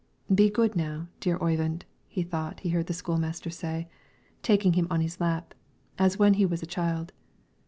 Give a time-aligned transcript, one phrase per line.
[0.33, 3.87] "Be good now, dear Oyvind," he thought he heard the school master say,
[4.41, 5.53] taking him on his lap,
[5.99, 7.13] as when he was a child.